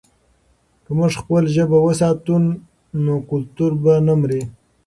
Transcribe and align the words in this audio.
که 0.83 0.91
موږ 0.97 1.11
خپله 1.21 1.47
ژبه 1.55 1.77
وساتو، 1.81 2.35
نو 3.03 3.13
کلتور 3.29 3.71
به 3.81 3.93
نه 4.07 4.13
مري. 4.19 4.41